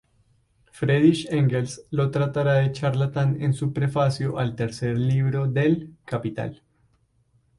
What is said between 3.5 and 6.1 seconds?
su prefacio al tercer libro del